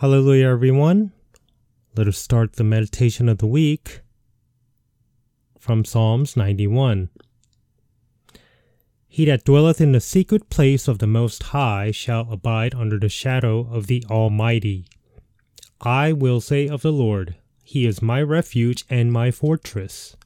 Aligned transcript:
Hallelujah, 0.00 0.46
everyone. 0.46 1.12
Let 1.94 2.08
us 2.08 2.16
start 2.16 2.54
the 2.54 2.64
meditation 2.64 3.28
of 3.28 3.36
the 3.36 3.46
week 3.46 4.00
from 5.58 5.84
Psalms 5.84 6.38
91. 6.38 7.10
He 9.08 9.26
that 9.26 9.44
dwelleth 9.44 9.78
in 9.78 9.92
the 9.92 10.00
secret 10.00 10.48
place 10.48 10.88
of 10.88 11.00
the 11.00 11.06
Most 11.06 11.42
High 11.42 11.90
shall 11.90 12.32
abide 12.32 12.74
under 12.74 12.98
the 12.98 13.10
shadow 13.10 13.68
of 13.70 13.88
the 13.88 14.02
Almighty. 14.08 14.86
I 15.82 16.14
will 16.14 16.40
say 16.40 16.66
of 16.66 16.80
the 16.80 16.92
Lord, 16.92 17.34
He 17.62 17.84
is 17.84 18.00
my 18.00 18.22
refuge 18.22 18.86
and 18.88 19.12
my 19.12 19.30
fortress, 19.30 20.16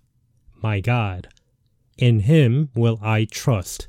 my 0.63 0.79
God. 0.79 1.27
In 1.99 2.21
Him 2.21 2.69
will 2.77 3.01
I 3.03 3.25
trust. 3.25 3.89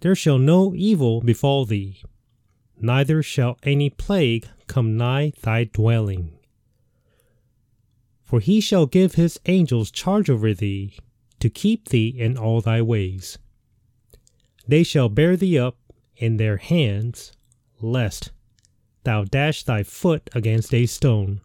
there 0.00 0.14
shall 0.14 0.38
no 0.38 0.74
evil 0.74 1.20
befall 1.20 1.64
thee, 1.64 2.02
neither 2.78 3.22
shall 3.22 3.58
any 3.62 3.90
plague 3.90 4.46
come 4.66 4.96
nigh 4.96 5.32
thy 5.42 5.64
dwelling. 5.64 6.32
For 8.24 8.40
he 8.40 8.60
shall 8.60 8.86
give 8.86 9.14
his 9.14 9.40
angels 9.46 9.90
charge 9.90 10.30
over 10.30 10.54
thee, 10.54 10.96
to 11.40 11.50
keep 11.50 11.88
thee 11.88 12.08
in 12.08 12.36
all 12.36 12.60
thy 12.60 12.80
ways. 12.82 13.38
They 14.68 14.82
shall 14.82 15.08
bear 15.08 15.36
thee 15.36 15.58
up 15.58 15.76
in 16.16 16.36
their 16.36 16.58
hands, 16.58 17.32
lest 17.80 18.30
thou 19.04 19.24
dash 19.24 19.64
thy 19.64 19.82
foot 19.82 20.30
against 20.34 20.72
a 20.74 20.86
stone. 20.86 21.40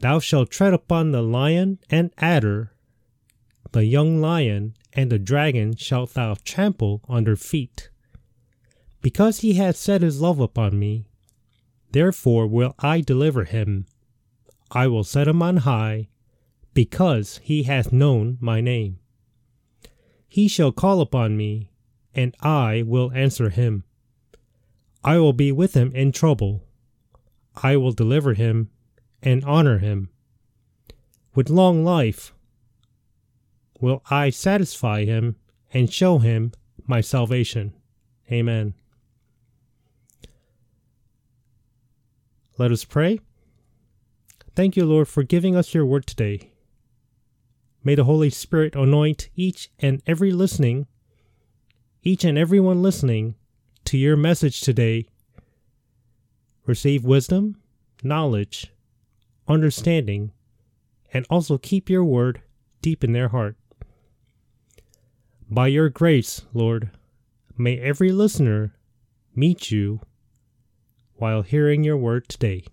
Thou 0.00 0.18
shalt 0.18 0.50
tread 0.50 0.74
upon 0.74 1.12
the 1.12 1.22
lion 1.22 1.78
and 1.90 2.10
adder, 2.18 2.72
the 3.76 3.84
young 3.84 4.22
lion 4.22 4.74
and 4.94 5.12
the 5.12 5.18
dragon 5.18 5.76
shalt 5.76 6.14
thou 6.14 6.34
trample 6.46 7.02
under 7.10 7.36
feet. 7.36 7.90
Because 9.02 9.40
he 9.40 9.52
hath 9.52 9.76
set 9.76 10.00
his 10.00 10.18
love 10.18 10.40
upon 10.40 10.78
me, 10.78 11.04
therefore 11.92 12.46
will 12.46 12.74
I 12.78 13.02
deliver 13.02 13.44
him. 13.44 13.84
I 14.70 14.86
will 14.86 15.04
set 15.04 15.28
him 15.28 15.42
on 15.42 15.58
high, 15.58 16.08
because 16.72 17.38
he 17.42 17.64
hath 17.64 17.92
known 17.92 18.38
my 18.40 18.62
name. 18.62 18.98
He 20.26 20.48
shall 20.48 20.72
call 20.72 21.02
upon 21.02 21.36
me, 21.36 21.70
and 22.14 22.34
I 22.40 22.82
will 22.82 23.12
answer 23.12 23.50
him. 23.50 23.84
I 25.04 25.18
will 25.18 25.34
be 25.34 25.52
with 25.52 25.74
him 25.74 25.94
in 25.94 26.12
trouble. 26.12 26.64
I 27.62 27.76
will 27.76 27.92
deliver 27.92 28.32
him 28.32 28.70
and 29.22 29.44
honor 29.44 29.80
him. 29.80 30.08
With 31.34 31.50
long 31.50 31.84
life 31.84 32.32
will 33.80 34.02
I 34.10 34.30
satisfy 34.30 35.04
him 35.04 35.36
and 35.72 35.92
show 35.92 36.18
him 36.18 36.52
my 36.86 37.00
salvation. 37.00 37.72
Amen. 38.30 38.74
Let 42.58 42.70
us 42.70 42.84
pray. 42.84 43.20
Thank 44.54 44.76
you, 44.76 44.86
Lord, 44.86 45.08
for 45.08 45.22
giving 45.22 45.54
us 45.54 45.74
your 45.74 45.84
word 45.84 46.06
today. 46.06 46.52
May 47.84 47.94
the 47.94 48.04
Holy 48.04 48.30
Spirit 48.30 48.74
anoint 48.74 49.28
each 49.36 49.70
and 49.78 50.02
every 50.06 50.32
listening, 50.32 50.86
each 52.02 52.24
and 52.24 52.38
everyone 52.38 52.82
listening 52.82 53.34
to 53.84 53.98
your 53.98 54.16
message 54.16 54.60
today. 54.60 55.06
Receive 56.66 57.04
wisdom, 57.04 57.60
knowledge, 58.02 58.72
understanding, 59.46 60.32
and 61.12 61.26
also 61.30 61.58
keep 61.58 61.88
your 61.90 62.04
word 62.04 62.40
deep 62.80 63.04
in 63.04 63.12
their 63.12 63.28
heart. 63.28 63.56
By 65.48 65.68
your 65.68 65.88
grace, 65.88 66.42
Lord, 66.52 66.90
may 67.56 67.78
every 67.78 68.10
listener 68.10 68.74
meet 69.34 69.70
you 69.70 70.00
while 71.14 71.42
hearing 71.42 71.84
your 71.84 71.96
word 71.96 72.28
today. 72.28 72.64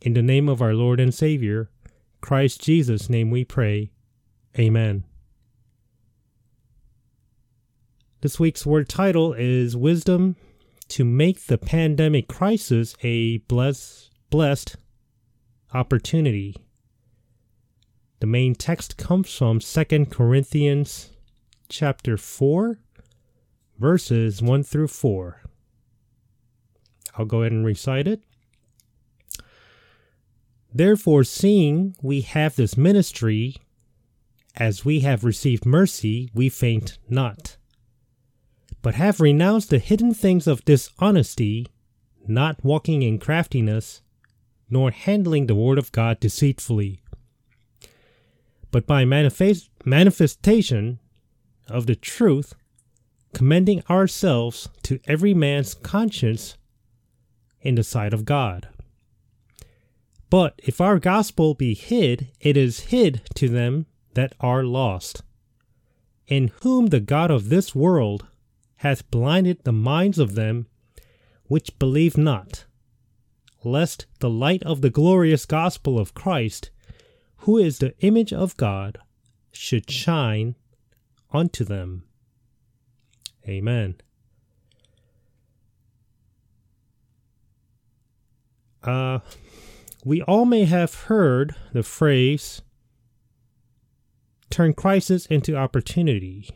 In 0.00 0.14
the 0.14 0.22
name 0.22 0.48
of 0.48 0.60
our 0.60 0.74
Lord 0.74 0.98
and 0.98 1.14
Savior, 1.14 1.70
Christ 2.20 2.60
Jesus' 2.60 3.08
name 3.08 3.30
we 3.30 3.44
pray. 3.44 3.92
Amen. 4.58 5.04
This 8.20 8.40
week's 8.40 8.66
word 8.66 8.88
title 8.88 9.32
is 9.32 9.76
Wisdom 9.76 10.34
to 10.88 11.04
Make 11.04 11.46
the 11.46 11.58
Pandemic 11.58 12.26
Crisis 12.26 12.96
a 13.04 13.38
bless, 13.38 14.10
Blessed 14.28 14.74
Opportunity. 15.72 16.56
The 18.18 18.26
main 18.26 18.56
text 18.56 18.96
comes 18.96 19.32
from 19.32 19.60
2 19.60 20.06
Corinthians 20.06 21.10
chapter 21.74 22.16
4, 22.16 22.78
verses 23.80 24.40
1 24.40 24.62
through 24.62 24.86
4. 24.86 25.42
I'll 27.18 27.24
go 27.24 27.40
ahead 27.40 27.50
and 27.50 27.66
recite 27.66 28.06
it. 28.06 28.22
Therefore, 30.72 31.24
seeing 31.24 31.96
we 32.00 32.20
have 32.20 32.54
this 32.54 32.76
ministry, 32.76 33.56
as 34.54 34.84
we 34.84 35.00
have 35.00 35.24
received 35.24 35.66
mercy, 35.66 36.30
we 36.32 36.48
faint 36.48 36.98
not, 37.08 37.56
but 38.80 38.94
have 38.94 39.18
renounced 39.18 39.70
the 39.70 39.80
hidden 39.80 40.14
things 40.14 40.46
of 40.46 40.64
dishonesty, 40.64 41.66
not 42.28 42.64
walking 42.64 43.02
in 43.02 43.18
craftiness, 43.18 44.00
nor 44.70 44.92
handling 44.92 45.48
the 45.48 45.56
word 45.56 45.78
of 45.78 45.90
God 45.90 46.20
deceitfully, 46.20 47.00
but 48.70 48.86
by 48.86 49.04
manifest- 49.04 49.70
manifestation 49.84 51.00
of 51.68 51.86
the 51.86 51.96
truth, 51.96 52.54
commending 53.32 53.82
ourselves 53.90 54.68
to 54.82 55.00
every 55.06 55.34
man's 55.34 55.74
conscience 55.74 56.56
in 57.60 57.74
the 57.74 57.84
sight 57.84 58.12
of 58.12 58.24
God. 58.24 58.68
But 60.30 60.60
if 60.62 60.80
our 60.80 60.98
gospel 60.98 61.54
be 61.54 61.74
hid, 61.74 62.28
it 62.40 62.56
is 62.56 62.90
hid 62.90 63.22
to 63.34 63.48
them 63.48 63.86
that 64.14 64.34
are 64.40 64.64
lost, 64.64 65.22
in 66.26 66.50
whom 66.62 66.86
the 66.86 67.00
God 67.00 67.30
of 67.30 67.48
this 67.48 67.74
world 67.74 68.26
hath 68.76 69.10
blinded 69.10 69.64
the 69.64 69.72
minds 69.72 70.18
of 70.18 70.34
them 70.34 70.66
which 71.44 71.78
believe 71.78 72.16
not, 72.16 72.64
lest 73.62 74.06
the 74.20 74.30
light 74.30 74.62
of 74.64 74.80
the 74.80 74.90
glorious 74.90 75.46
gospel 75.46 75.98
of 75.98 76.14
Christ, 76.14 76.70
who 77.38 77.58
is 77.58 77.78
the 77.78 77.94
image 78.00 78.32
of 78.32 78.56
God, 78.56 78.98
should 79.52 79.90
shine 79.90 80.54
unto 81.34 81.64
them. 81.64 82.04
Amen. 83.46 83.96
Uh, 88.82 89.18
we 90.04 90.22
all 90.22 90.44
may 90.44 90.64
have 90.64 90.94
heard 90.94 91.54
the 91.72 91.82
phrase 91.82 92.62
turn 94.50 94.72
crisis 94.72 95.26
into 95.26 95.56
opportunity. 95.56 96.48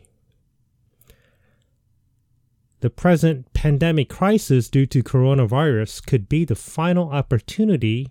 The 2.81 2.89
present 2.89 3.51
pandemic 3.53 4.07
crisis 4.07 4.69
due 4.69 4.85
to 4.85 5.03
coronavirus 5.03 6.05
could 6.05 6.29
be 6.29 6.45
the 6.45 6.55
final 6.55 7.09
opportunity 7.09 8.07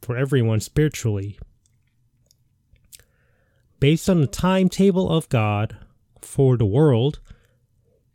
for 0.00 0.16
everyone 0.16 0.60
spiritually 0.60 1.38
based 3.80 4.08
on 4.08 4.20
the 4.20 4.26
timetable 4.26 5.10
of 5.10 5.28
God 5.28 5.76
for 6.20 6.56
the 6.56 6.66
world, 6.66 7.18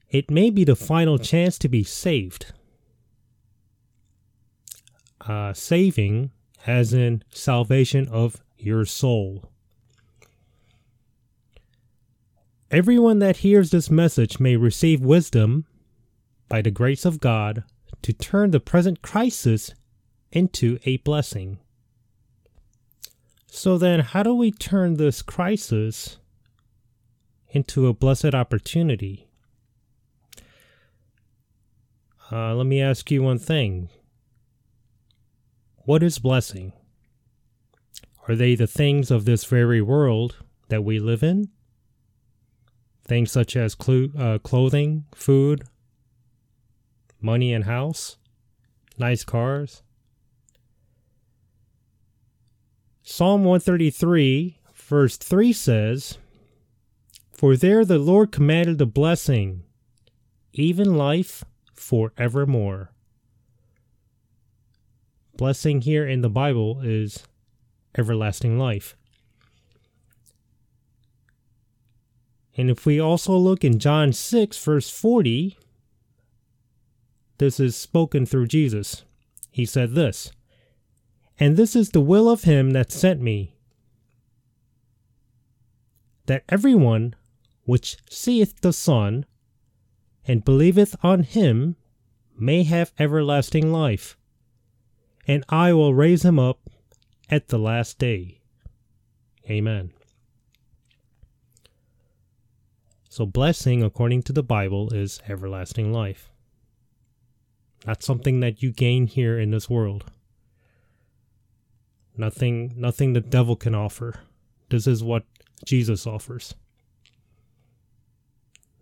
it 0.09 0.31
may 0.31 0.49
be 0.49 0.63
the 0.63 0.75
final 0.75 1.17
chance 1.17 1.57
to 1.59 1.67
be 1.67 1.83
saved. 1.83 2.53
uh, 5.27 5.53
saving, 5.53 6.31
as 6.67 6.93
in 6.93 7.23
salvation 7.29 8.07
of 8.09 8.43
your 8.57 8.85
soul. 8.85 9.51
Everyone 12.71 13.19
that 13.19 13.37
hears 13.37 13.71
this 13.71 13.89
message 13.89 14.39
may 14.39 14.55
receive 14.55 15.01
wisdom 15.01 15.65
by 16.49 16.61
the 16.61 16.71
grace 16.71 17.05
of 17.05 17.19
God 17.19 17.63
to 18.01 18.13
turn 18.13 18.51
the 18.51 18.59
present 18.59 19.01
crisis 19.01 19.73
into 20.31 20.77
a 20.85 20.97
blessing. 20.97 21.59
So 23.55 23.77
then, 23.77 24.01
how 24.01 24.21
do 24.21 24.35
we 24.35 24.51
turn 24.51 24.95
this 24.95 25.21
crisis 25.21 26.17
into 27.47 27.87
a 27.87 27.93
blessed 27.93 28.35
opportunity? 28.35 29.29
Uh, 32.29 32.53
let 32.53 32.65
me 32.65 32.81
ask 32.81 33.09
you 33.09 33.23
one 33.23 33.39
thing. 33.39 33.87
What 35.85 36.03
is 36.03 36.19
blessing? 36.19 36.73
Are 38.27 38.35
they 38.35 38.55
the 38.55 38.67
things 38.67 39.09
of 39.09 39.23
this 39.23 39.45
very 39.45 39.81
world 39.81 40.35
that 40.67 40.83
we 40.83 40.99
live 40.99 41.23
in? 41.23 41.47
Things 43.05 43.31
such 43.31 43.55
as 43.55 43.77
uh, 44.19 44.37
clothing, 44.39 45.05
food, 45.15 45.63
money 47.21 47.53
and 47.53 47.63
house, 47.63 48.17
nice 48.97 49.23
cars. 49.23 49.81
Psalm 53.07 53.43
133, 53.43 54.57
verse 54.73 55.15
3 55.17 55.53
says, 55.53 56.17
For 57.31 57.55
there 57.55 57.85
the 57.85 57.99
Lord 57.99 58.31
commanded 58.31 58.79
the 58.79 58.87
blessing, 58.87 59.61
even 60.53 60.95
life 60.95 61.43
forevermore. 61.75 62.89
Blessing 65.37 65.81
here 65.81 66.07
in 66.07 66.21
the 66.21 66.31
Bible 66.31 66.81
is 66.81 67.27
everlasting 67.95 68.57
life. 68.57 68.97
And 72.57 72.71
if 72.71 72.87
we 72.87 72.99
also 72.99 73.37
look 73.37 73.63
in 73.63 73.77
John 73.77 74.13
6, 74.13 74.57
verse 74.57 74.89
40, 74.89 75.59
this 77.37 77.59
is 77.59 77.75
spoken 77.75 78.25
through 78.25 78.47
Jesus. 78.47 79.03
He 79.51 79.63
said 79.63 79.93
this, 79.93 80.31
And 81.39 81.57
this 81.57 81.75
is 81.75 81.89
the 81.89 82.01
will 82.01 82.29
of 82.29 82.43
him 82.43 82.71
that 82.71 82.91
sent 82.91 83.21
me, 83.21 83.55
that 86.27 86.43
everyone 86.47 87.15
which 87.65 87.97
seeth 88.09 88.61
the 88.61 88.71
Son 88.71 89.25
and 90.27 90.45
believeth 90.45 90.95
on 91.03 91.23
him 91.23 91.75
may 92.37 92.63
have 92.63 92.93
everlasting 92.97 93.71
life, 93.71 94.17
and 95.27 95.43
I 95.49 95.73
will 95.73 95.93
raise 95.93 96.23
him 96.23 96.39
up 96.39 96.69
at 97.29 97.49
the 97.49 97.59
last 97.59 97.99
day. 97.99 98.39
Amen. 99.49 99.91
So, 103.09 103.25
blessing, 103.25 103.83
according 103.83 104.23
to 104.23 104.33
the 104.33 104.43
Bible, 104.43 104.93
is 104.93 105.21
everlasting 105.27 105.93
life. 105.93 106.31
Not 107.85 108.03
something 108.03 108.39
that 108.41 108.61
you 108.61 108.71
gain 108.71 109.07
here 109.07 109.39
in 109.39 109.51
this 109.51 109.69
world. 109.69 110.11
Nothing, 112.17 112.73
nothing 112.75 113.13
the 113.13 113.21
devil 113.21 113.55
can 113.55 113.75
offer. 113.75 114.15
This 114.69 114.87
is 114.87 115.03
what 115.03 115.23
Jesus 115.65 116.07
offers. 116.07 116.55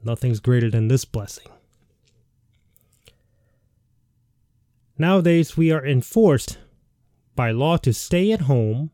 Nothing's 0.03 0.39
greater 0.39 0.69
than 0.69 0.87
this 0.87 1.05
blessing. 1.05 1.47
Nowadays, 4.97 5.57
we 5.57 5.71
are 5.71 5.85
enforced 5.85 6.59
by 7.35 7.51
law 7.51 7.77
to 7.77 7.93
stay 7.93 8.31
at 8.31 8.41
home 8.41 8.91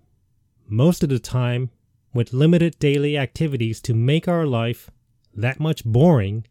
most 0.67 1.03
of 1.03 1.09
the 1.09 1.19
time 1.19 1.71
with 2.13 2.33
limited 2.33 2.79
daily 2.79 3.17
activities 3.17 3.81
to 3.81 3.93
make 3.93 4.27
our 4.27 4.45
life 4.45 4.89
that 5.35 5.59
much 5.59 5.83
boring 5.83 6.45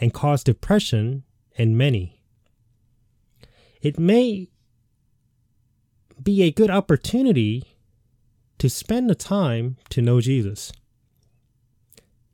and 0.00 0.14
cause 0.14 0.42
depression 0.42 1.24
in 1.56 1.76
many. 1.76 2.22
It 3.82 3.98
may 3.98 4.49
be 6.22 6.42
a 6.42 6.50
good 6.50 6.70
opportunity 6.70 7.64
to 8.58 8.68
spend 8.68 9.08
the 9.08 9.14
time 9.14 9.76
to 9.88 10.02
know 10.02 10.20
Jesus. 10.20 10.72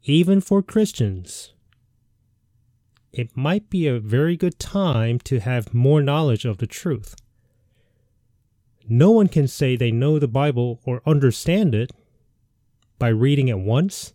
Even 0.04 0.40
for 0.40 0.62
Christians, 0.62 1.52
it 3.12 3.36
might 3.36 3.70
be 3.70 3.86
a 3.86 3.98
very 3.98 4.36
good 4.36 4.58
time 4.58 5.18
to 5.20 5.40
have 5.40 5.74
more 5.74 6.02
knowledge 6.02 6.44
of 6.44 6.58
the 6.58 6.66
truth. 6.66 7.14
No 8.88 9.10
one 9.10 9.28
can 9.28 9.48
say 9.48 9.76
they 9.76 9.90
know 9.90 10.18
the 10.18 10.28
Bible 10.28 10.80
or 10.84 11.02
understand 11.06 11.74
it 11.74 11.90
by 12.98 13.08
reading 13.08 13.48
it 13.48 13.58
once 13.58 14.12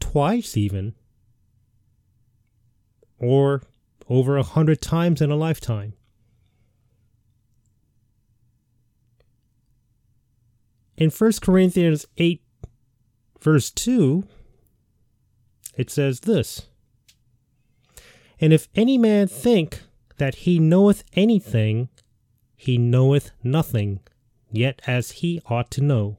twice, 0.00 0.56
even, 0.56 0.94
or 3.18 3.62
over 4.08 4.36
a 4.36 4.42
hundred 4.42 4.80
times 4.80 5.20
in 5.22 5.30
a 5.30 5.36
lifetime. 5.36 5.94
In 11.02 11.10
1 11.10 11.32
Corinthians 11.42 12.06
8, 12.16 12.40
verse 13.40 13.72
2, 13.72 14.22
it 15.76 15.90
says 15.90 16.20
this 16.20 16.68
And 18.38 18.52
if 18.52 18.68
any 18.76 18.96
man 18.98 19.26
think 19.26 19.82
that 20.18 20.36
he 20.46 20.60
knoweth 20.60 21.02
anything, 21.14 21.88
he 22.54 22.78
knoweth 22.78 23.32
nothing, 23.42 23.98
yet 24.52 24.80
as 24.86 25.10
he 25.10 25.42
ought 25.46 25.72
to 25.72 25.80
know. 25.80 26.18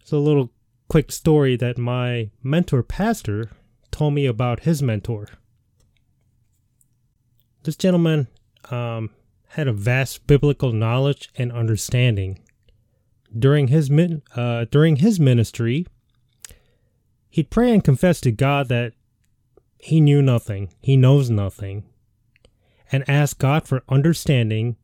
It's 0.00 0.12
a 0.12 0.16
little 0.16 0.50
quick 0.88 1.12
story 1.12 1.56
that 1.56 1.76
my 1.76 2.30
mentor 2.42 2.82
pastor 2.82 3.50
told 3.90 4.14
me 4.14 4.24
about 4.24 4.60
his 4.60 4.82
mentor. 4.82 5.28
This 7.64 7.76
gentleman 7.76 8.28
um, 8.70 9.10
had 9.48 9.68
a 9.68 9.74
vast 9.74 10.26
biblical 10.26 10.72
knowledge 10.72 11.28
and 11.36 11.52
understanding. 11.52 12.38
During 13.36 13.68
his 13.68 13.90
min- 13.90 14.22
uh, 14.34 14.66
during 14.70 14.96
his 14.96 15.20
ministry, 15.20 15.86
he'd 17.28 17.50
pray 17.50 17.72
and 17.72 17.84
confess 17.84 18.20
to 18.22 18.32
God 18.32 18.68
that 18.68 18.94
he 19.78 20.00
knew 20.00 20.22
nothing, 20.22 20.72
he 20.80 20.96
knows 20.96 21.30
nothing, 21.30 21.84
and 22.90 23.08
ask 23.08 23.38
God 23.38 23.68
for 23.68 23.82
understanding 23.88 24.76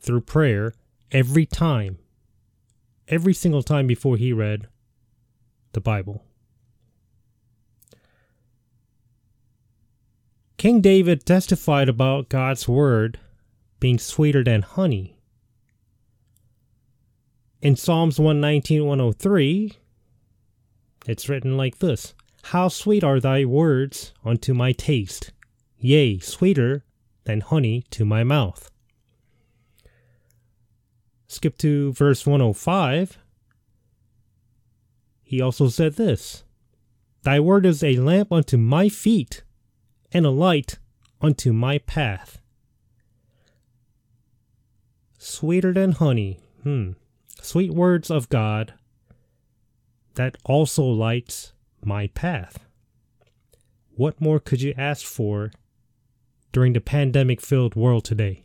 through 0.00 0.20
prayer 0.20 0.74
every 1.10 1.46
time 1.46 1.98
every 3.08 3.34
single 3.34 3.62
time 3.62 3.86
before 3.86 4.16
he 4.16 4.32
read 4.32 4.68
the 5.72 5.80
Bible. 5.80 6.24
King 10.56 10.80
David 10.80 11.26
testified 11.26 11.88
about 11.88 12.28
God's 12.28 12.66
word 12.66 13.18
being 13.80 13.98
sweeter 13.98 14.42
than 14.42 14.62
honey. 14.62 15.13
In 17.64 17.76
Psalms 17.76 18.20
119 18.20 18.84
103, 18.84 19.72
it's 21.06 21.30
written 21.30 21.56
like 21.56 21.78
this 21.78 22.12
How 22.42 22.68
sweet 22.68 23.02
are 23.02 23.18
thy 23.18 23.46
words 23.46 24.12
unto 24.22 24.52
my 24.52 24.72
taste, 24.72 25.32
yea, 25.78 26.18
sweeter 26.18 26.84
than 27.24 27.40
honey 27.40 27.86
to 27.92 28.04
my 28.04 28.22
mouth. 28.22 28.70
Skip 31.26 31.56
to 31.56 31.94
verse 31.94 32.26
105. 32.26 33.16
He 35.22 35.40
also 35.40 35.68
said 35.68 35.94
this 35.94 36.44
Thy 37.22 37.40
word 37.40 37.64
is 37.64 37.82
a 37.82 37.96
lamp 37.96 38.30
unto 38.30 38.58
my 38.58 38.90
feet, 38.90 39.42
and 40.12 40.26
a 40.26 40.30
light 40.30 40.78
unto 41.22 41.54
my 41.54 41.78
path. 41.78 42.42
Sweeter 45.16 45.72
than 45.72 45.92
honey. 45.92 46.40
Hmm. 46.62 46.92
Sweet 47.40 47.72
words 47.72 48.10
of 48.10 48.28
God 48.28 48.74
that 50.14 50.36
also 50.44 50.84
lights 50.84 51.52
my 51.84 52.06
path. 52.08 52.58
What 53.96 54.20
more 54.20 54.40
could 54.40 54.62
you 54.62 54.74
ask 54.76 55.04
for 55.04 55.52
during 56.52 56.72
the 56.72 56.80
pandemic 56.80 57.40
filled 57.40 57.74
world 57.74 58.04
today? 58.04 58.42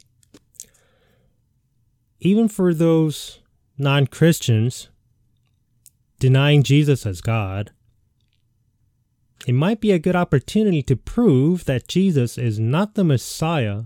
even 2.20 2.48
for 2.48 2.74
those 2.74 3.40
non 3.78 4.08
Christians 4.08 4.90
denying 6.20 6.64
Jesus 6.64 7.06
as 7.06 7.22
God, 7.22 7.72
it 9.48 9.54
might 9.54 9.80
be 9.80 9.92
a 9.92 10.00
good 10.00 10.16
opportunity 10.16 10.84
to 10.84 10.96
prove 10.96 11.66
that 11.66 11.88
Jesus 11.88 12.38
is 12.38 12.60
not 12.60 12.96
the 12.96 13.06
Messiah 13.06 13.84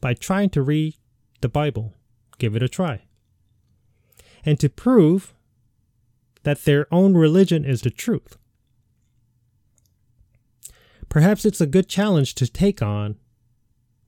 by 0.00 0.14
trying 0.14 0.50
to 0.50 0.62
read 0.62 0.96
the 1.40 1.48
Bible. 1.48 1.94
Give 2.38 2.54
it 2.54 2.62
a 2.62 2.68
try. 2.68 3.02
And 4.44 4.58
to 4.60 4.68
prove 4.68 5.34
that 6.42 6.64
their 6.64 6.86
own 6.92 7.14
religion 7.14 7.64
is 7.64 7.82
the 7.82 7.90
truth. 7.90 8.36
Perhaps 11.08 11.44
it's 11.44 11.60
a 11.60 11.66
good 11.66 11.88
challenge 11.88 12.34
to 12.36 12.46
take 12.46 12.80
on 12.80 13.16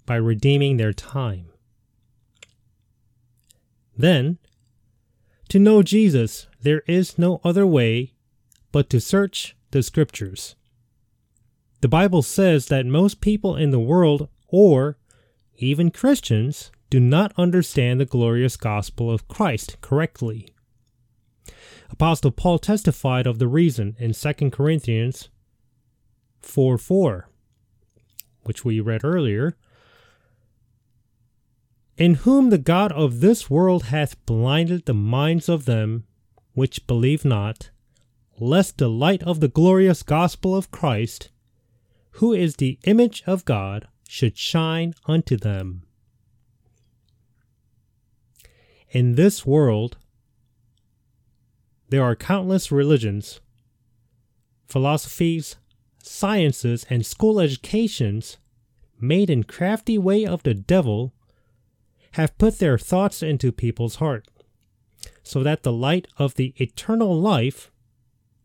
by 0.07 0.17
redeeming 0.17 0.77
their 0.77 0.93
time. 0.93 1.47
Then, 3.97 4.39
to 5.49 5.59
know 5.59 5.83
Jesus, 5.83 6.47
there 6.61 6.83
is 6.87 7.19
no 7.19 7.41
other 7.45 7.67
way 7.67 8.15
but 8.71 8.89
to 8.91 9.01
search 9.01 9.55
the 9.73 9.83
scriptures. 9.83 10.55
The 11.83 11.89
Bible 11.89 12.23
says 12.23 12.67
that 12.67 12.87
most 12.87 13.21
people 13.21 13.57
in 13.57 13.71
the 13.71 13.81
world, 13.81 14.29
or 14.49 14.97
even 15.59 15.91
Christians, 15.91 16.71
do 16.93 17.01
not 17.01 17.33
understand 17.39 17.99
the 17.99 18.05
glorious 18.05 18.55
gospel 18.55 19.11
of 19.11 19.27
Christ 19.27 19.81
correctly. 19.81 20.47
Apostle 21.89 22.31
Paul 22.31 22.59
testified 22.59 23.27
of 23.27 23.39
the 23.39 23.49
reason 23.49 23.97
in 23.99 24.13
2 24.13 24.51
Corinthians 24.51 25.31
4 26.43 26.77
4, 26.77 27.31
which 28.43 28.67
we 28.67 28.79
read 28.79 29.05
earlier. 29.05 29.57
In 31.97 32.17
whom 32.27 32.51
the 32.51 32.59
God 32.59 32.93
of 32.93 33.21
this 33.21 33.49
world 33.49 33.85
hath 33.85 34.23
blinded 34.27 34.85
the 34.85 34.93
minds 34.93 35.49
of 35.49 35.65
them 35.65 36.05
which 36.53 36.87
believe 36.87 37.25
not, 37.25 37.71
lest 38.39 38.77
the 38.77 38.91
light 38.91 39.23
of 39.23 39.41
the 39.41 39.49
glorious 39.49 40.03
gospel 40.03 40.55
of 40.55 40.71
Christ, 40.71 41.31
who 42.17 42.35
is 42.35 42.57
the 42.57 42.79
image 42.85 43.23
of 43.27 43.47
God, 43.47 43.89
should 44.07 44.37
shine 44.37 44.93
unto 45.07 45.39
them. 45.39 45.85
In 48.93 49.15
this 49.15 49.47
world, 49.47 49.97
there 51.89 52.03
are 52.03 52.15
countless 52.15 52.71
religions, 52.71 53.41
philosophies, 54.69 55.57
sciences, 56.03 56.85
and 56.91 57.07
school 57.07 57.41
educations 57.41 58.37
made 59.01 59.31
in 59.31 59.45
crafty 59.45 59.97
way 59.97 60.27
of 60.27 60.43
the 60.43 60.53
devil 60.53 61.15
have 62.13 62.37
put 62.37 62.59
their 62.59 62.77
thoughts 62.77 63.23
into 63.23 63.51
people's 63.51 63.95
heart, 63.95 64.29
so 65.23 65.43
that 65.43 65.63
the 65.63 65.73
light 65.73 66.07
of 66.19 66.35
the 66.35 66.53
eternal 66.59 67.19
life 67.19 67.71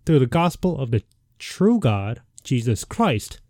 through 0.05 0.19
the 0.19 0.25
gospel 0.25 0.79
of 0.79 0.91
the 0.91 1.03
true 1.39 1.77
God, 1.77 2.21
Jesus 2.45 2.85
Christ, 2.85 3.41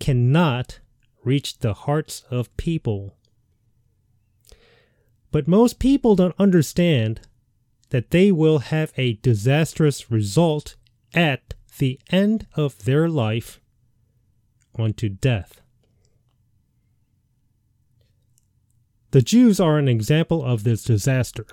cannot 0.00 0.80
reach 1.22 1.58
the 1.58 1.74
hearts 1.74 2.24
of 2.28 2.56
people. 2.56 3.14
But 5.30 5.46
most 5.46 5.78
people 5.78 6.16
don't 6.16 6.34
understand 6.38 7.20
that 7.90 8.10
they 8.10 8.32
will 8.32 8.58
have 8.58 8.92
a 8.96 9.14
disastrous 9.14 10.10
result 10.10 10.76
at 11.14 11.54
the 11.78 11.98
end 12.10 12.46
of 12.54 12.84
their 12.84 13.08
life 13.08 13.60
unto 14.78 15.08
death. 15.08 15.60
The 19.10 19.22
Jews 19.22 19.58
are 19.58 19.78
an 19.78 19.88
example 19.88 20.44
of 20.44 20.64
this 20.64 20.84
disaster. 20.84 21.46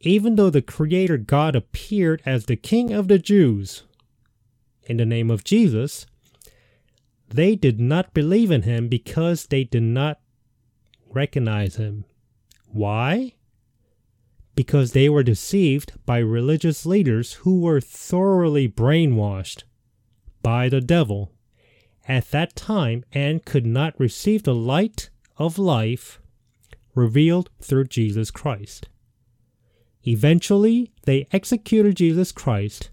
Even 0.00 0.36
though 0.36 0.50
the 0.50 0.60
Creator 0.60 1.18
God 1.18 1.56
appeared 1.56 2.22
as 2.26 2.44
the 2.44 2.56
King 2.56 2.92
of 2.92 3.08
the 3.08 3.18
Jews 3.18 3.84
in 4.84 4.96
the 4.98 5.06
name 5.06 5.30
of 5.30 5.44
Jesus, 5.44 6.06
they 7.28 7.56
did 7.56 7.80
not 7.80 8.12
believe 8.12 8.50
in 8.50 8.62
him 8.62 8.88
because 8.88 9.46
they 9.46 9.64
did 9.64 9.82
not 9.82 10.20
recognize 11.08 11.76
him. 11.76 12.04
Why? 12.72 13.34
Because 14.54 14.92
they 14.92 15.08
were 15.08 15.22
deceived 15.22 15.92
by 16.04 16.18
religious 16.18 16.84
leaders 16.84 17.34
who 17.34 17.60
were 17.60 17.80
thoroughly 17.80 18.68
brainwashed 18.68 19.64
by 20.42 20.68
the 20.68 20.80
devil 20.80 21.32
at 22.08 22.30
that 22.30 22.56
time 22.56 23.04
and 23.12 23.44
could 23.44 23.66
not 23.66 23.98
receive 23.98 24.42
the 24.42 24.54
light 24.54 25.10
of 25.36 25.58
life 25.58 26.20
revealed 26.94 27.50
through 27.60 27.84
Jesus 27.84 28.30
Christ. 28.30 28.88
Eventually, 30.06 30.92
they 31.04 31.26
executed 31.30 31.96
Jesus 31.96 32.32
Christ, 32.32 32.90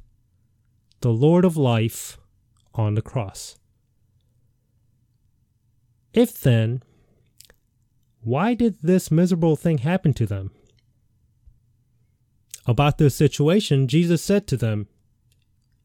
the 1.02 1.12
Lord 1.12 1.44
of 1.44 1.58
life, 1.58 2.18
on 2.76 2.94
the 2.94 3.02
cross. 3.02 3.58
If 6.14 6.40
then, 6.40 6.84
why 8.22 8.54
did 8.54 8.78
this 8.82 9.12
miserable 9.12 9.56
thing 9.56 9.80
happen 9.80 10.14
to 10.14 10.26
them? 10.26 10.52
About 12.66 12.98
this 12.98 13.16
situation, 13.16 13.88
Jesus 13.88 14.22
said 14.22 14.48
to 14.48 14.58
them 14.58 14.88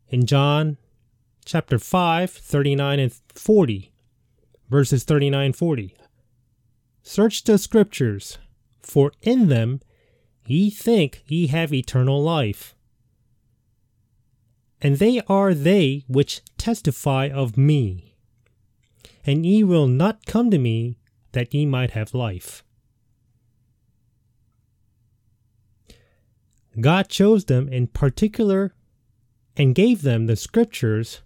in 0.08 0.26
John 0.26 0.76
chapter 1.44 1.78
5, 1.78 2.30
39 2.30 2.98
and 2.98 3.12
40, 3.34 3.92
verses 4.68 5.04
39 5.04 5.46
and 5.46 5.56
40. 5.56 5.96
Search 7.02 7.44
the 7.44 7.58
scriptures, 7.58 8.38
for 8.82 9.12
in 9.22 9.48
them 9.48 9.80
ye 10.46 10.70
think 10.70 11.22
ye 11.26 11.46
have 11.46 11.72
eternal 11.72 12.22
life. 12.22 12.74
And 14.80 14.98
they 14.98 15.22
are 15.28 15.54
they 15.54 16.04
which 16.08 16.42
testify 16.58 17.28
of 17.28 17.56
me 17.56 18.14
and 19.26 19.46
ye 19.46 19.64
will 19.64 19.86
not 19.86 20.26
come 20.26 20.50
to 20.50 20.58
me 20.58 20.98
that 21.34 21.52
ye 21.52 21.66
might 21.66 21.90
have 21.92 22.14
life. 22.14 22.64
God 26.80 27.08
chose 27.08 27.44
them 27.44 27.68
in 27.68 27.86
particular 27.86 28.74
and 29.56 29.74
gave 29.74 30.02
them 30.02 30.26
the 30.26 30.34
scriptures, 30.34 31.20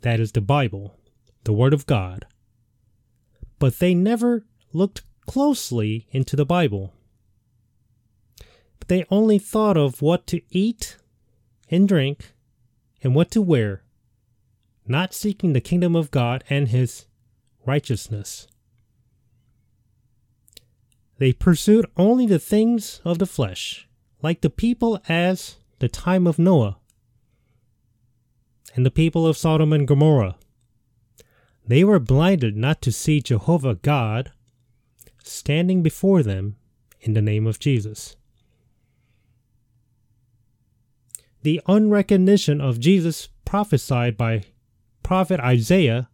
that 0.00 0.20
is 0.20 0.32
the 0.32 0.40
Bible, 0.40 0.98
the 1.44 1.52
Word 1.52 1.74
of 1.74 1.84
God. 1.84 2.26
But 3.58 3.78
they 3.78 3.94
never 3.94 4.46
looked 4.72 5.02
closely 5.26 6.06
into 6.10 6.36
the 6.36 6.46
Bible. 6.46 6.94
But 8.78 8.88
they 8.88 9.04
only 9.10 9.38
thought 9.38 9.76
of 9.76 10.00
what 10.00 10.26
to 10.28 10.40
eat 10.50 10.96
and 11.70 11.86
drink 11.86 12.32
and 13.02 13.14
what 13.14 13.30
to 13.32 13.42
wear 13.42 13.84
not 14.86 15.14
seeking 15.14 15.52
the 15.52 15.60
kingdom 15.60 15.96
of 15.96 16.10
God 16.10 16.44
and 16.50 16.68
his 16.68 17.06
righteousness. 17.66 18.46
They 21.18 21.32
pursued 21.32 21.86
only 21.96 22.26
the 22.26 22.38
things 22.38 23.00
of 23.04 23.18
the 23.18 23.26
flesh, 23.26 23.88
like 24.22 24.40
the 24.40 24.50
people 24.50 25.00
as 25.08 25.56
the 25.78 25.88
time 25.88 26.26
of 26.26 26.38
Noah 26.38 26.78
and 28.74 28.84
the 28.84 28.90
people 28.90 29.26
of 29.26 29.36
Sodom 29.36 29.72
and 29.72 29.86
Gomorrah. 29.86 30.36
They 31.66 31.84
were 31.84 32.00
blinded 32.00 32.56
not 32.56 32.82
to 32.82 32.92
see 32.92 33.20
Jehovah 33.20 33.76
God 33.76 34.32
standing 35.22 35.82
before 35.82 36.22
them 36.22 36.56
in 37.00 37.14
the 37.14 37.22
name 37.22 37.46
of 37.46 37.58
Jesus. 37.58 38.16
The 41.42 41.60
unrecognition 41.66 42.60
of 42.60 42.80
Jesus 42.80 43.28
prophesied 43.44 44.16
by 44.16 44.44
prophet 45.02 45.38
Isaiah, 45.40 46.08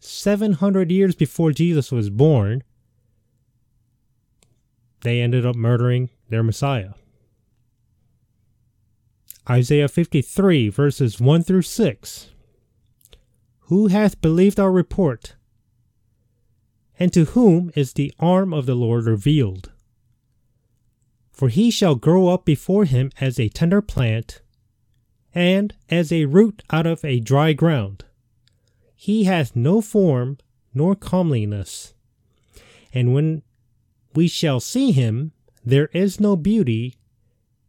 700 0.00 0.90
years 0.90 1.14
before 1.14 1.52
Jesus 1.52 1.90
was 1.90 2.10
born, 2.10 2.62
they 5.02 5.20
ended 5.20 5.46
up 5.46 5.56
murdering 5.56 6.10
their 6.28 6.42
Messiah. 6.42 6.90
Isaiah 9.48 9.88
53, 9.88 10.68
verses 10.70 11.20
1 11.20 11.42
through 11.44 11.62
6. 11.62 12.30
Who 13.60 13.86
hath 13.88 14.20
believed 14.20 14.58
our 14.58 14.72
report? 14.72 15.36
And 16.98 17.12
to 17.12 17.26
whom 17.26 17.70
is 17.76 17.92
the 17.92 18.12
arm 18.18 18.52
of 18.52 18.66
the 18.66 18.74
Lord 18.74 19.04
revealed? 19.04 19.70
For 21.30 21.48
he 21.48 21.70
shall 21.70 21.94
grow 21.94 22.28
up 22.28 22.44
before 22.44 22.86
him 22.86 23.12
as 23.20 23.38
a 23.38 23.48
tender 23.48 23.82
plant, 23.82 24.40
and 25.34 25.74
as 25.90 26.10
a 26.10 26.24
root 26.24 26.62
out 26.70 26.86
of 26.86 27.04
a 27.04 27.20
dry 27.20 27.52
ground. 27.52 28.04
He 28.96 29.24
hath 29.24 29.54
no 29.54 29.80
form 29.80 30.38
nor 30.72 30.96
comeliness. 30.96 31.92
And 32.92 33.12
when 33.12 33.42
we 34.16 34.26
shall 34.26 34.58
see 34.58 34.92
him, 34.92 35.32
there 35.64 35.90
is 35.92 36.18
no 36.18 36.34
beauty 36.36 36.96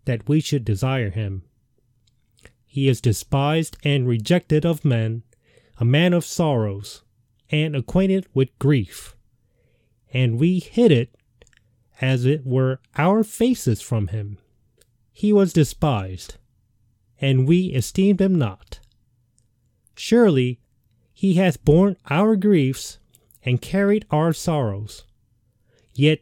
that 0.05 0.27
we 0.29 0.39
should 0.39 0.63
desire 0.63 1.09
him. 1.09 1.43
He 2.65 2.87
is 2.87 3.01
despised 3.01 3.75
and 3.83 4.07
rejected 4.07 4.65
of 4.65 4.85
men, 4.85 5.23
a 5.77 5.85
man 5.85 6.13
of 6.13 6.23
sorrows, 6.23 7.03
and 7.49 7.75
acquainted 7.75 8.25
with 8.33 8.57
grief. 8.59 9.15
And 10.13 10.39
we 10.39 10.59
hid 10.59 10.91
it 10.91 11.15
as 11.99 12.25
it 12.25 12.45
were 12.45 12.79
our 12.95 13.23
faces 13.23 13.81
from 13.81 14.07
him. 14.07 14.37
He 15.11 15.33
was 15.33 15.51
despised, 15.51 16.37
and 17.19 17.47
we 17.47 17.73
esteemed 17.73 18.21
him 18.21 18.35
not. 18.35 18.79
Surely 19.95 20.59
he 21.13 21.33
hath 21.33 21.65
borne 21.65 21.97
our 22.09 22.35
griefs 22.35 22.99
and 23.43 23.61
carried 23.61 24.05
our 24.11 24.31
sorrows. 24.31 25.03
Yet 25.95 26.21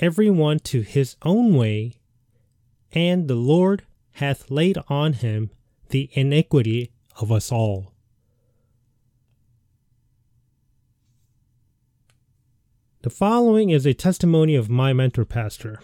every 0.00 0.30
one 0.30 0.58
to 0.58 0.80
his 0.80 1.16
own 1.22 1.54
way, 1.54 1.94
and 2.92 3.28
the 3.28 3.36
Lord 3.36 3.84
hath 4.12 4.50
laid 4.50 4.78
on 4.88 5.12
him 5.12 5.50
the 5.90 6.10
iniquity 6.12 6.90
of 7.20 7.30
us 7.30 7.52
all. 7.52 7.92
The 13.02 13.10
following 13.10 13.70
is 13.70 13.86
a 13.86 13.94
testimony 13.94 14.54
of 14.54 14.68
my 14.68 14.92
mentor 14.92 15.24
pastor. 15.24 15.80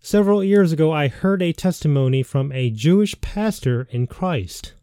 Several 0.00 0.44
years 0.44 0.72
ago, 0.72 0.92
I 0.92 1.08
heard 1.08 1.42
a 1.42 1.52
testimony 1.52 2.22
from 2.22 2.52
a 2.52 2.70
Jewish 2.70 3.18
pastor 3.20 3.88
in 3.90 4.06
Christ. 4.06 4.74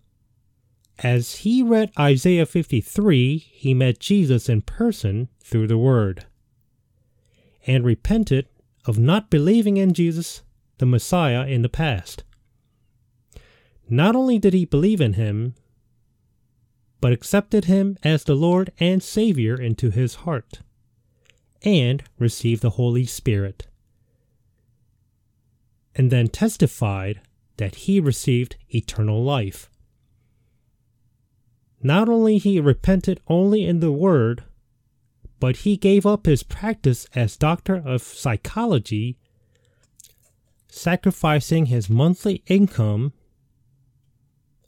As 1.03 1.37
he 1.37 1.63
read 1.63 1.91
Isaiah 1.97 2.45
53, 2.45 3.37
he 3.37 3.73
met 3.73 3.99
Jesus 3.99 4.47
in 4.47 4.61
person 4.61 5.29
through 5.43 5.65
the 5.65 5.77
Word 5.77 6.25
and 7.65 7.83
repented 7.83 8.47
of 8.85 8.99
not 8.99 9.31
believing 9.31 9.77
in 9.77 9.93
Jesus, 9.93 10.43
the 10.77 10.85
Messiah, 10.85 11.45
in 11.47 11.63
the 11.63 11.69
past. 11.69 12.23
Not 13.89 14.15
only 14.15 14.37
did 14.37 14.53
he 14.53 14.65
believe 14.65 15.01
in 15.01 15.13
him, 15.13 15.55
but 16.99 17.11
accepted 17.11 17.65
him 17.65 17.97
as 18.03 18.23
the 18.23 18.35
Lord 18.35 18.71
and 18.79 19.01
Savior 19.01 19.59
into 19.59 19.89
his 19.89 20.15
heart, 20.15 20.59
and 21.63 22.03
received 22.19 22.61
the 22.61 22.71
Holy 22.71 23.05
Spirit, 23.05 23.67
and 25.95 26.11
then 26.11 26.27
testified 26.27 27.21
that 27.57 27.75
he 27.75 27.99
received 27.99 28.55
eternal 28.69 29.23
life. 29.23 29.67
Not 31.83 32.09
only 32.09 32.37
he 32.37 32.59
repented 32.59 33.19
only 33.27 33.65
in 33.65 33.79
the 33.79 33.91
word, 33.91 34.43
but 35.39 35.57
he 35.57 35.77
gave 35.77 36.05
up 36.05 36.25
his 36.25 36.43
practice 36.43 37.07
as 37.15 37.37
doctor 37.37 37.75
of 37.75 38.03
psychology, 38.03 39.17
sacrificing 40.67 41.65
his 41.65 41.89
monthly 41.89 42.43
income 42.45 43.13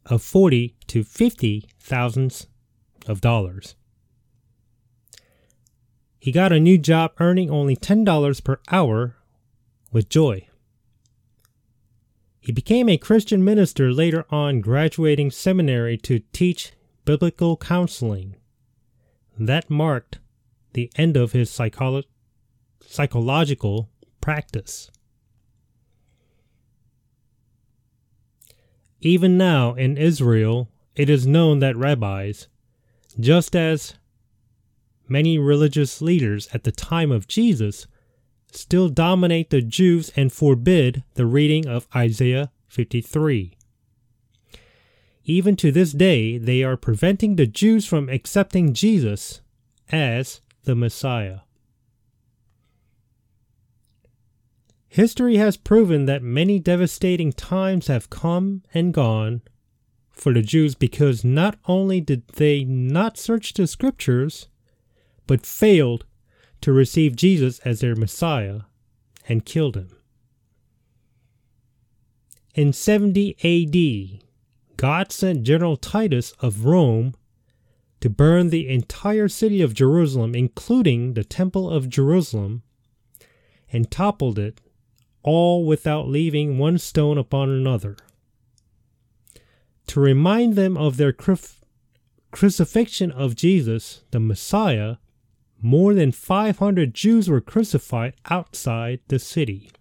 of 0.06 0.22
forty 0.22 0.76
to 0.88 1.04
fifty 1.04 1.66
thousands 1.80 2.48
of 3.08 3.22
dollars. 3.22 3.76
He 6.20 6.32
got 6.32 6.54
a 6.54 6.60
new 6.60 6.78
job 6.78 7.12
earning 7.20 7.50
only 7.50 7.76
$10 7.76 8.44
per 8.46 8.58
hour 8.72 9.18
with 9.92 10.08
joy. 10.08 10.48
He 12.40 12.54
became 12.54 12.88
a 12.88 12.98
Christian 12.98 13.44
minister 13.44 13.92
later 13.92 14.26
on, 14.30 14.62
graduating 14.62 15.32
seminary 15.32 15.98
to 15.98 16.20
teach 16.32 16.72
biblical 17.06 17.58
counseling. 17.58 18.36
That 19.38 19.70
marked 19.70 20.20
the 20.74 20.92
end 20.96 21.18
of 21.18 21.32
his 21.32 21.50
psycholo- 21.50 22.04
psychological 22.86 23.90
practice. 24.22 24.90
Even 29.02 29.38
now 29.38 29.74
in 29.74 29.98
Israel, 29.98 30.70
it 30.96 31.10
is 31.10 31.28
known 31.28 31.60
that 31.60 31.76
rabbis, 31.76 32.48
just 33.20 33.56
as 33.56 33.96
many 35.08 35.38
religious 35.38 36.02
leaders 36.02 36.48
at 36.54 36.64
the 36.64 36.72
time 36.72 37.12
of 37.12 37.28
Jesus, 37.28 37.88
still 38.52 38.90
dominate 38.90 39.50
the 39.50 39.62
Jews 39.62 40.12
and 40.16 40.32
forbid 40.32 41.04
the 41.16 41.26
reading 41.26 41.68
of 41.68 41.88
Isaiah 41.96 42.52
53. 42.68 43.53
Even 45.26 45.56
to 45.56 45.72
this 45.72 45.94
day, 45.94 46.38
they 46.38 46.64
are 46.64 46.76
preventing 46.76 47.36
the 47.36 47.48
Jews 47.48 47.86
from 47.86 48.10
accepting 48.10 48.74
Jesus 48.74 49.42
as 49.92 50.42
the 50.64 50.76
Messiah. 50.76 51.40
History 54.88 55.38
has 55.38 55.58
proven 55.58 56.06
that 56.06 56.22
many 56.22 56.60
devastating 56.60 57.32
times 57.32 57.88
have 57.88 58.10
come 58.10 58.64
and 58.74 58.94
gone 58.94 59.42
for 60.12 60.34
the 60.34 60.42
Jews 60.42 60.76
because 60.76 61.24
not 61.24 61.58
only 61.66 62.00
did 62.00 62.28
they 62.28 62.64
not 62.64 63.18
search 63.18 63.54
the 63.54 63.66
scriptures, 63.66 64.50
but 65.26 65.46
failed 65.46 66.06
to 66.62 66.72
receive 66.72 67.16
Jesus 67.16 67.60
as 67.60 67.80
their 67.80 67.96
Messiah 67.96 68.62
and 69.28 69.46
killed 69.46 69.76
him. 69.76 69.90
In 72.54 72.72
70 72.72 73.36
AD, 73.44 74.24
God 74.84 75.14
sent 75.14 75.44
General 75.44 75.78
Titus 75.78 76.34
of 76.42 76.66
Rome 76.66 77.14
to 78.02 78.10
burn 78.10 78.50
the 78.50 78.68
entire 78.68 79.30
city 79.30 79.62
of 79.62 79.74
Jerusalem, 79.74 80.36
including 80.36 81.14
the 81.14 81.24
Temple 81.24 81.70
of 81.70 81.88
Jerusalem, 81.88 82.64
and 83.72 83.90
toppled 83.90 84.38
it 84.38 84.60
all 85.22 85.66
without 85.66 86.10
leaving 86.10 86.58
one 86.58 86.78
stone 86.78 87.18
upon 87.18 87.50
another. 87.50 87.96
To 89.88 90.02
remind 90.02 90.58
them 90.58 90.76
of 90.76 90.98
their 90.98 91.16
crucifixion 92.34 93.10
of 93.10 93.38
Jesus, 93.38 94.04
the 94.12 94.20
Messiah, 94.20 94.98
more 95.62 95.94
than 95.94 96.12
500 96.12 96.94
Jews 96.94 97.30
were 97.30 97.40
crucified 97.40 98.16
outside 98.30 99.00
the 99.08 99.18
city. 99.18 99.72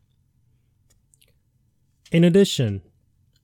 In 2.12 2.22
addition, 2.22 2.82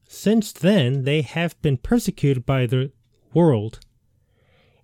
since 0.09 0.53
then 0.53 1.05
they 1.05 1.21
have 1.21 1.61
been 1.61 1.77
persecuted 1.77 2.45
by 2.47 2.67
the 2.67 2.91
world 3.35 3.79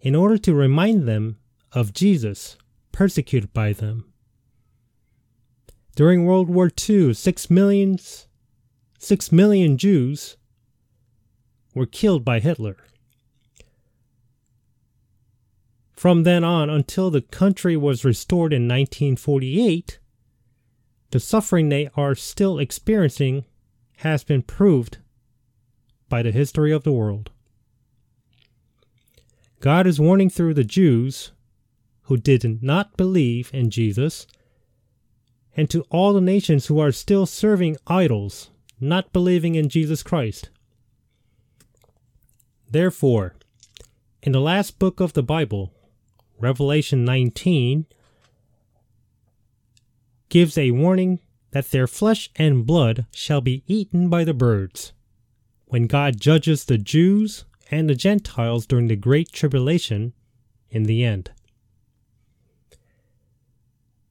in 0.02 0.14
order 0.14 0.36
to 0.36 0.54
remind 0.54 1.08
them 1.08 1.38
of 1.72 1.94
Jesus 1.94 2.58
persecuted 2.92 3.52
by 3.54 3.72
them. 3.72 4.12
During 5.96 6.24
World 6.24 6.50
War 6.50 6.70
II, 6.88 7.14
six, 7.14 7.50
millions, 7.50 8.28
six 8.98 9.32
million 9.32 9.78
Jews 9.78 10.36
were 11.74 11.86
killed 11.86 12.24
by 12.24 12.40
Hitler. 12.40 12.76
From 15.92 16.24
then 16.24 16.44
on 16.44 16.68
until 16.68 17.10
the 17.10 17.22
country 17.22 17.78
was 17.78 18.04
restored 18.04 18.52
in 18.52 18.64
1948, 18.64 19.98
the 21.12 21.20
suffering 21.20 21.70
they 21.70 21.88
are 21.96 22.14
still 22.14 22.58
experiencing 22.58 23.46
has 23.98 24.22
been 24.22 24.42
proved 24.42 24.98
by 26.08 26.22
the 26.22 26.32
history 26.32 26.72
of 26.72 26.84
the 26.84 26.92
world. 26.92 27.30
God 29.60 29.86
is 29.86 29.98
warning 29.98 30.28
through 30.28 30.54
the 30.54 30.64
Jews 30.64 31.32
who 32.02 32.16
did 32.16 32.62
not 32.62 32.96
believe 32.96 33.50
in 33.54 33.70
Jesus 33.70 34.26
and 35.56 35.70
to 35.70 35.82
all 35.90 36.12
the 36.12 36.20
nations 36.20 36.66
who 36.66 36.78
are 36.78 36.92
still 36.92 37.26
serving 37.26 37.76
idols, 37.86 38.50
not 38.80 39.12
believing 39.12 39.54
in 39.54 39.68
Jesus 39.68 40.02
Christ. 40.02 40.50
Therefore, 42.70 43.34
in 44.22 44.32
the 44.32 44.40
last 44.40 44.78
book 44.78 45.00
of 45.00 45.12
the 45.12 45.22
Bible, 45.22 45.72
Revelation 46.38 47.04
19, 47.04 47.86
gives 50.28 50.58
a 50.58 50.72
warning 50.72 51.20
that 51.52 51.70
their 51.70 51.86
flesh 51.86 52.28
and 52.36 52.66
blood 52.66 53.06
shall 53.12 53.40
be 53.40 53.62
eaten 53.66 54.08
by 54.08 54.24
the 54.24 54.34
birds 54.34 54.92
when 55.66 55.86
God 55.86 56.20
judges 56.20 56.64
the 56.64 56.78
Jews 56.78 57.44
and 57.70 57.88
the 57.88 57.94
Gentiles 57.94 58.66
during 58.66 58.88
the 58.88 58.96
Great 58.96 59.32
Tribulation 59.32 60.12
in 60.70 60.84
the 60.84 61.04
end. 61.04 61.30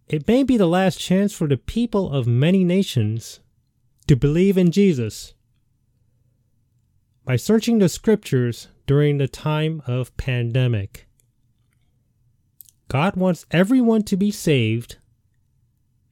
It 0.08 0.28
may 0.28 0.44
be 0.44 0.58
the 0.58 0.68
last 0.68 1.00
chance 1.00 1.34
for 1.34 1.48
the 1.48 1.58
people 1.58 2.12
of 2.12 2.28
many 2.28 2.64
nations 2.64 3.40
to 4.08 4.16
believe 4.16 4.58
in 4.58 4.72
Jesus. 4.72 5.34
By 7.26 7.38
searching 7.38 7.80
the 7.80 7.88
scriptures 7.88 8.68
during 8.86 9.18
the 9.18 9.30
time 9.30 9.82
of 9.88 10.16
pandemic, 10.18 11.08
God 12.90 13.16
wants 13.16 13.46
everyone 13.50 14.04
to 14.04 14.18
be 14.18 14.30
saved 14.30 14.98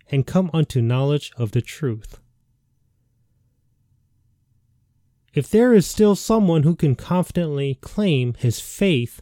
and 0.10 0.26
come 0.26 0.50
unto 0.54 0.82
knowledge 0.82 1.32
of 1.38 1.52
the 1.52 1.62
truth. 1.62 2.21
If 5.34 5.50
there 5.50 5.74
is 5.74 5.88
still 5.88 6.16
someone 6.16 6.64
who 6.64 6.76
can 6.76 6.96
confidently 6.96 7.76
claim 7.76 8.34
his 8.34 8.60
faith 8.60 9.22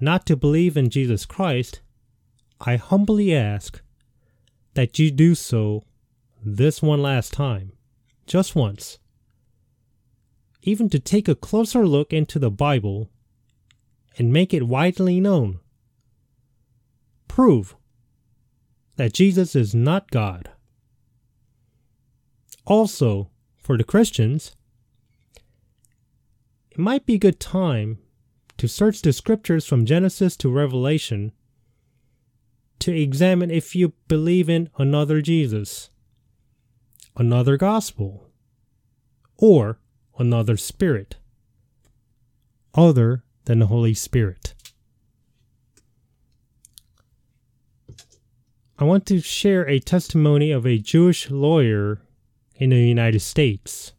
not 0.00 0.24
to 0.26 0.36
believe 0.36 0.76
in 0.76 0.88
Jesus 0.90 1.26
Christ, 1.26 1.80
I 2.60 2.76
humbly 2.76 3.34
ask 3.34 3.82
that 4.74 4.98
you 4.98 5.10
do 5.10 5.34
so 5.34 5.82
this 6.44 6.80
one 6.80 7.02
last 7.02 7.32
time, 7.32 7.72
just 8.26 8.56
once. 8.56 8.98
even 10.62 10.88
to 10.88 10.98
take 10.98 11.28
a 11.28 11.34
closer 11.34 11.86
look 11.86 12.12
into 12.12 12.38
the 12.38 12.50
Bible 12.50 13.10
and 14.16 14.32
make 14.32 14.54
it 14.54 14.62
widely 14.66 15.20
known. 15.20 15.58
Prove 17.28 17.74
that 18.96 19.12
Jesus 19.12 19.56
is 19.56 19.74
not 19.74 20.10
God. 20.10 20.50
Also, 22.64 23.30
for 23.62 23.78
the 23.78 23.84
Christians, 23.84 24.54
it 26.70 26.78
might 26.78 27.06
be 27.06 27.14
a 27.14 27.18
good 27.18 27.38
time 27.38 27.98
to 28.58 28.68
search 28.68 29.02
the 29.02 29.12
scriptures 29.12 29.66
from 29.66 29.86
Genesis 29.86 30.36
to 30.38 30.50
Revelation 30.50 31.32
to 32.80 32.92
examine 32.92 33.50
if 33.50 33.76
you 33.76 33.92
believe 34.08 34.48
in 34.48 34.68
another 34.76 35.20
Jesus, 35.20 35.90
another 37.16 37.56
gospel, 37.56 38.28
or 39.36 39.78
another 40.18 40.56
spirit 40.56 41.16
other 42.74 43.22
than 43.44 43.60
the 43.60 43.66
Holy 43.66 43.94
Spirit. 43.94 44.54
I 48.78 48.84
want 48.84 49.06
to 49.06 49.20
share 49.20 49.68
a 49.68 49.78
testimony 49.78 50.50
of 50.50 50.66
a 50.66 50.78
Jewish 50.78 51.30
lawyer 51.30 52.00
in 52.62 52.70
the 52.70 52.76
United 52.76 53.18
States. 53.18 53.92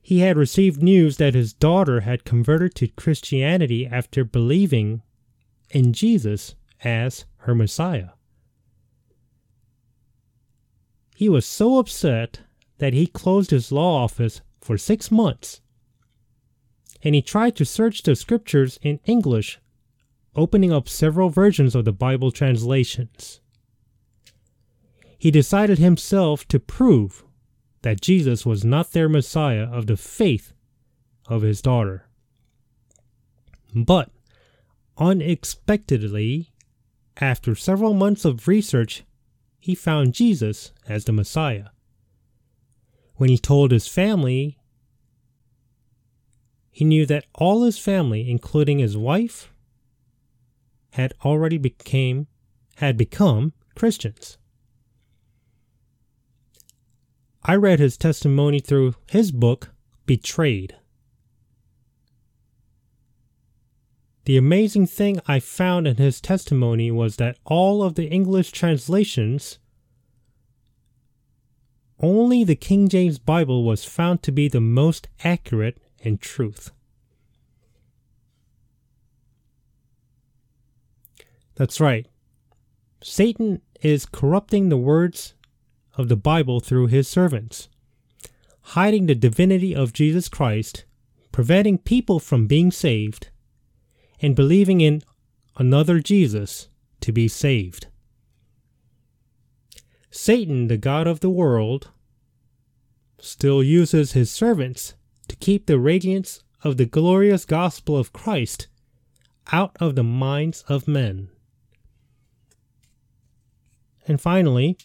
He 0.00 0.20
had 0.20 0.36
received 0.36 0.80
news 0.80 1.16
that 1.16 1.34
his 1.34 1.52
daughter 1.52 2.02
had 2.02 2.24
converted 2.24 2.76
to 2.76 2.86
Christianity 2.86 3.86
after 3.86 4.24
believing 4.24 5.02
in 5.70 5.92
Jesus 5.92 6.54
as 6.84 7.24
her 7.38 7.54
Messiah. 7.54 8.10
He 11.16 11.28
was 11.28 11.44
so 11.44 11.78
upset 11.78 12.42
that 12.78 12.92
he 12.92 13.08
closed 13.08 13.50
his 13.50 13.72
law 13.72 14.04
office 14.04 14.40
for 14.60 14.78
six 14.78 15.10
months 15.10 15.60
and 17.02 17.16
he 17.16 17.20
tried 17.22 17.56
to 17.56 17.64
search 17.64 18.02
the 18.02 18.14
scriptures 18.14 18.78
in 18.80 19.00
English, 19.06 19.58
opening 20.36 20.72
up 20.72 20.88
several 20.88 21.30
versions 21.30 21.74
of 21.74 21.84
the 21.84 21.92
Bible 21.92 22.30
translations. 22.30 23.40
He 25.18 25.30
decided 25.30 25.78
himself 25.78 26.46
to 26.48 26.58
prove 26.58 27.24
that 27.82 28.00
Jesus 28.00 28.44
was 28.44 28.64
not 28.64 28.92
their 28.92 29.08
Messiah 29.08 29.64
of 29.64 29.86
the 29.86 29.96
faith 29.96 30.52
of 31.26 31.42
his 31.42 31.62
daughter. 31.62 32.08
But 33.74 34.10
unexpectedly, 34.98 36.52
after 37.18 37.54
several 37.54 37.94
months 37.94 38.24
of 38.24 38.48
research, 38.48 39.04
he 39.58 39.74
found 39.74 40.14
Jesus 40.14 40.72
as 40.88 41.04
the 41.04 41.12
Messiah. 41.12 41.68
When 43.16 43.30
he 43.30 43.38
told 43.38 43.70
his 43.70 43.86
family 43.86 44.58
he 46.70 46.84
knew 46.84 47.06
that 47.06 47.26
all 47.36 47.62
his 47.62 47.78
family, 47.78 48.28
including 48.28 48.80
his 48.80 48.96
wife, 48.96 49.52
had 50.90 51.14
already 51.24 51.56
became 51.56 52.26
had 52.76 52.96
become 52.96 53.52
Christians. 53.76 54.38
I 57.44 57.56
read 57.56 57.78
his 57.78 57.98
testimony 57.98 58.58
through 58.60 58.94
his 59.10 59.30
book 59.30 59.70
Betrayed. 60.06 60.76
The 64.24 64.38
amazing 64.38 64.86
thing 64.86 65.20
I 65.26 65.40
found 65.40 65.86
in 65.86 65.96
his 65.96 66.22
testimony 66.22 66.90
was 66.90 67.16
that 67.16 67.36
all 67.44 67.82
of 67.82 67.94
the 67.94 68.06
English 68.06 68.52
translations 68.52 69.58
only 72.00 72.44
the 72.44 72.56
King 72.56 72.88
James 72.88 73.18
Bible 73.18 73.64
was 73.64 73.84
found 73.84 74.22
to 74.22 74.32
be 74.32 74.48
the 74.48 74.60
most 74.60 75.08
accurate 75.22 75.78
and 76.02 76.20
truth. 76.20 76.70
That's 81.56 81.80
right. 81.80 82.06
Satan 83.02 83.60
is 83.80 84.06
corrupting 84.06 84.70
the 84.70 84.76
words 84.76 85.34
of 85.96 86.08
the 86.08 86.16
Bible 86.16 86.60
through 86.60 86.88
his 86.88 87.08
servants, 87.08 87.68
hiding 88.60 89.06
the 89.06 89.14
divinity 89.14 89.74
of 89.74 89.92
Jesus 89.92 90.28
Christ, 90.28 90.84
preventing 91.32 91.78
people 91.78 92.18
from 92.18 92.46
being 92.46 92.70
saved, 92.70 93.30
and 94.20 94.34
believing 94.34 94.80
in 94.80 95.02
another 95.56 96.00
Jesus 96.00 96.68
to 97.00 97.12
be 97.12 97.28
saved. 97.28 97.86
Satan, 100.10 100.68
the 100.68 100.76
God 100.76 101.06
of 101.06 101.20
the 101.20 101.30
world, 101.30 101.90
still 103.18 103.62
uses 103.62 104.12
his 104.12 104.30
servants 104.30 104.94
to 105.28 105.36
keep 105.36 105.66
the 105.66 105.78
radiance 105.78 106.42
of 106.62 106.76
the 106.76 106.86
glorious 106.86 107.44
gospel 107.44 107.96
of 107.96 108.12
Christ 108.12 108.68
out 109.52 109.76
of 109.80 109.94
the 109.94 110.04
minds 110.04 110.64
of 110.68 110.88
men. 110.88 111.28
And 114.06 114.20
finally, 114.20 114.78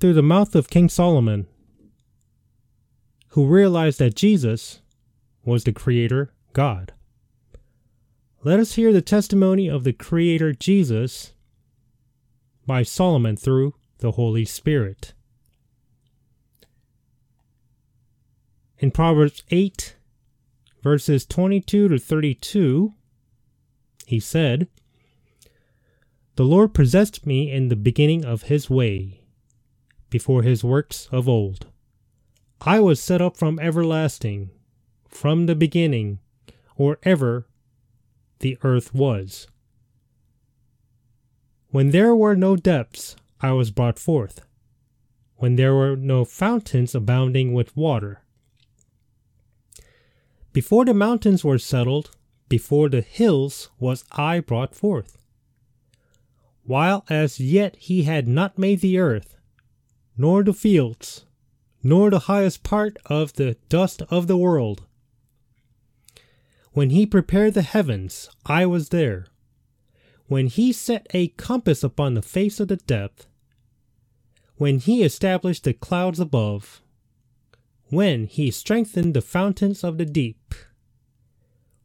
through 0.00 0.14
the 0.14 0.22
mouth 0.22 0.54
of 0.54 0.70
King 0.70 0.88
Solomon, 0.88 1.46
who 3.28 3.46
realized 3.46 3.98
that 3.98 4.16
Jesus 4.16 4.80
was 5.44 5.64
the 5.64 5.72
Creator 5.72 6.32
God. 6.52 6.92
Let 8.42 8.58
us 8.58 8.74
hear 8.74 8.92
the 8.92 9.02
testimony 9.02 9.68
of 9.68 9.84
the 9.84 9.92
Creator 9.92 10.54
Jesus 10.54 11.34
by 12.66 12.82
Solomon 12.82 13.36
through 13.36 13.74
the 13.98 14.12
Holy 14.12 14.46
Spirit. 14.46 15.12
In 18.78 18.90
Proverbs 18.90 19.42
8, 19.50 19.96
verses 20.82 21.26
22 21.26 21.88
to 21.88 21.98
32, 21.98 22.94
he 24.06 24.18
said, 24.18 24.66
The 26.36 26.44
Lord 26.44 26.72
possessed 26.72 27.26
me 27.26 27.52
in 27.52 27.68
the 27.68 27.76
beginning 27.76 28.24
of 28.24 28.44
his 28.44 28.70
way, 28.70 29.19
before 30.10 30.42
his 30.42 30.62
works 30.62 31.08
of 31.10 31.28
old. 31.28 31.66
I 32.60 32.80
was 32.80 33.00
set 33.00 33.22
up 33.22 33.36
from 33.36 33.58
everlasting, 33.58 34.50
from 35.08 35.46
the 35.46 35.54
beginning, 35.54 36.18
or 36.76 36.98
ever 37.02 37.46
the 38.40 38.58
earth 38.62 38.94
was. 38.94 39.46
When 41.70 41.90
there 41.90 42.14
were 42.14 42.36
no 42.36 42.56
depths, 42.56 43.16
I 43.40 43.52
was 43.52 43.70
brought 43.70 43.98
forth, 43.98 44.44
when 45.36 45.56
there 45.56 45.74
were 45.74 45.96
no 45.96 46.24
fountains 46.24 46.94
abounding 46.94 47.54
with 47.54 47.76
water. 47.76 48.22
Before 50.52 50.84
the 50.84 50.94
mountains 50.94 51.44
were 51.44 51.58
settled, 51.58 52.10
before 52.48 52.88
the 52.88 53.02
hills 53.02 53.70
was 53.78 54.04
I 54.10 54.40
brought 54.40 54.74
forth. 54.74 55.16
While 56.64 57.04
as 57.08 57.40
yet 57.40 57.76
he 57.76 58.02
had 58.02 58.26
not 58.26 58.58
made 58.58 58.80
the 58.80 58.98
earth, 58.98 59.36
nor 60.20 60.42
the 60.42 60.52
fields, 60.52 61.24
nor 61.82 62.10
the 62.10 62.26
highest 62.28 62.62
part 62.62 62.98
of 63.06 63.32
the 63.32 63.56
dust 63.70 64.02
of 64.10 64.26
the 64.26 64.36
world. 64.36 64.82
When 66.72 66.90
he 66.90 67.06
prepared 67.06 67.54
the 67.54 67.62
heavens, 67.62 68.28
I 68.44 68.66
was 68.66 68.90
there. 68.90 69.28
When 70.26 70.48
he 70.48 70.74
set 70.74 71.06
a 71.14 71.28
compass 71.28 71.82
upon 71.82 72.12
the 72.12 72.20
face 72.20 72.60
of 72.60 72.68
the 72.68 72.76
depth, 72.76 73.28
when 74.56 74.78
he 74.78 75.02
established 75.02 75.64
the 75.64 75.72
clouds 75.72 76.20
above, 76.20 76.82
when 77.84 78.26
he 78.26 78.50
strengthened 78.50 79.14
the 79.14 79.22
fountains 79.22 79.82
of 79.82 79.96
the 79.96 80.04
deep, 80.04 80.54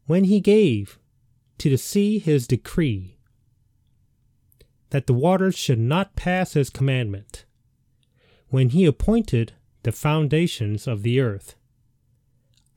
when 0.08 0.26
he 0.26 0.42
gave 0.42 1.00
to 1.60 1.70
the 1.70 1.78
sea 1.78 2.20
his 2.20 2.48
decree, 2.48 3.18
that 4.90 5.08
the 5.08 5.14
waters 5.14 5.58
should 5.58 5.80
not 5.80 6.18
pass 6.18 6.52
his 6.52 6.70
commandment, 6.70 7.46
when 8.56 8.70
he 8.70 8.86
appointed 8.86 9.52
the 9.84 9.92
foundations 9.92 10.88
of 10.88 11.04
the 11.04 11.20
earth. 11.20 11.56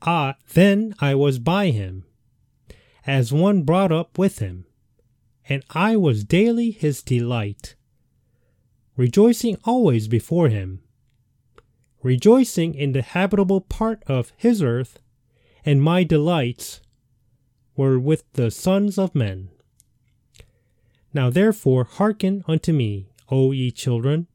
Ah, 0.01 0.35
then 0.53 0.93
I 0.99 1.15
was 1.15 1.39
by 1.39 1.71
him, 1.71 2.03
as 3.07 3.31
one 3.31 3.63
brought 3.63 3.89
up 3.89 4.17
with 4.17 4.39
him, 4.39 4.65
and 5.47 5.63
I 5.69 5.95
was 5.95 6.25
daily 6.25 6.71
his 6.71 7.01
delight, 7.01 7.75
rejoicing 8.97 9.55
always 9.63 10.09
before 10.09 10.49
him 10.49 10.81
rejoicing 12.03 12.75
in 12.75 12.91
the 12.91 13.01
habitable 13.01 13.61
part 13.61 14.03
of 14.05 14.33
his 14.35 14.61
earth, 14.61 14.99
and 15.65 15.81
my 15.81 16.03
delights 16.03 16.81
were 17.77 17.97
with 17.97 18.23
the 18.33 18.51
sons 18.51 18.97
of 18.97 19.15
men. 19.15 19.49
Now 21.13 21.29
therefore 21.29 21.85
hearken 21.85 22.43
unto 22.49 22.73
me, 22.73 23.07
O 23.29 23.53
ye 23.53 23.71
children, 23.71 24.27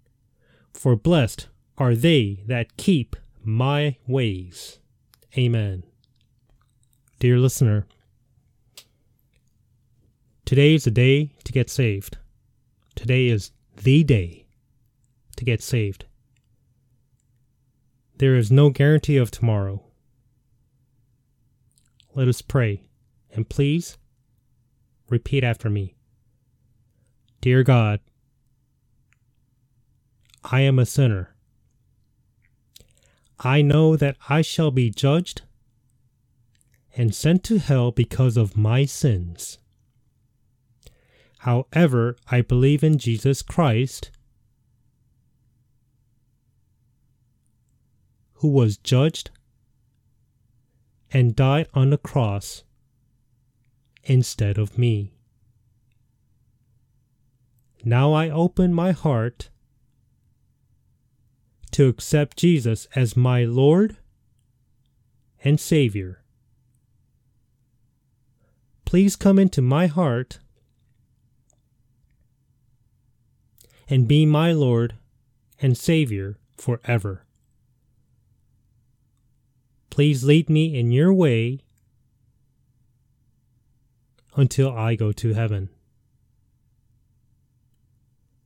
for 0.75 0.97
blessed 0.97 1.49
are 1.79 1.95
they 1.95 2.43
that 2.47 2.77
keep 2.77 3.17
my 3.43 3.97
ways. 4.07 4.79
Amen. 5.39 5.85
Dear 7.19 7.39
listener, 7.39 7.87
today 10.45 10.75
is 10.75 10.85
the 10.85 10.91
day 10.91 11.31
to 11.45 11.53
get 11.53 11.71
saved. 11.71 12.19
Today 12.95 13.29
is 13.29 13.53
the 13.83 14.05
day 14.05 14.47
to 15.37 15.45
get 15.45 15.63
saved. 15.63 16.05
There 18.19 18.37
is 18.37 18.51
no 18.51 18.71
guarantee 18.71 19.17
of 19.17 19.31
tomorrow. 19.31 19.83
Let 22.15 22.29
us 22.29 22.43
pray, 22.43 22.83
and 23.33 23.49
please 23.49 23.99
repeat 25.09 25.43
after 25.43 25.69
me. 25.69 25.95
Dear 27.41 27.65
God, 27.65 28.01
I 30.45 30.61
am 30.61 30.79
a 30.79 30.87
sinner. 30.87 31.35
I 33.41 33.63
know 33.63 33.97
that 33.97 34.17
I 34.29 34.43
shall 34.43 34.71
be 34.71 34.91
judged 34.91 35.43
and 36.97 37.15
sent 37.15 37.43
to 37.45 37.59
hell 37.59 37.91
because 37.91 38.37
of 38.37 38.57
my 38.57 38.85
sins. 38.85 39.59
However, 41.39 42.17
I 42.31 42.43
believe 42.43 42.85
in 42.85 42.99
Jesus 42.99 43.43
Christ 43.43 44.11
who 48.35 48.49
was 48.49 48.77
judged 48.77 49.31
and 51.11 51.35
died 51.35 51.69
on 51.73 51.91
the 51.91 51.99
cross 51.99 52.65
instead 54.03 54.59
of 54.59 54.77
me. 54.77 55.15
Now 57.85 58.13
I 58.13 58.29
open 58.29 58.75
my 58.75 58.93
heart 58.93 59.49
to 61.75 61.89
accept 61.89 62.37
Jesus 62.37 62.87
as 62.95 63.17
my 63.17 63.43
Lord 63.43 63.97
and 65.43 65.59
Savior. 65.59 66.23
Please 68.85 69.17
come 69.17 69.41
into 69.41 69.61
my 69.61 69.89
heart 69.89 70.39
and 73.89 74.07
be 74.07 74.25
my 74.25 74.53
Lord 74.53 74.95
and 75.61 75.77
Savior 75.77 76.39
forever. 76.57 77.27
Please 79.91 80.23
lead 80.23 80.49
me 80.49 80.79
in 80.79 80.93
your 80.93 81.13
way 81.13 81.59
until 84.37 84.71
I 84.71 84.95
go 84.95 85.11
to 85.11 85.35
heaven. 85.35 85.71